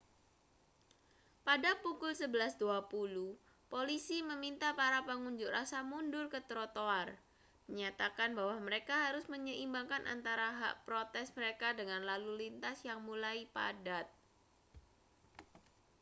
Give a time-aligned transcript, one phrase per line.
[1.47, 2.57] pada pukul 11.20
[3.73, 7.07] polisi meminta para pengunjuk rasa mundur ke trotoar
[7.71, 14.07] menyatakan bahwa mereka harus menyeimbangkan antara hak protes mereka dengan lalu lintas yang mulai padat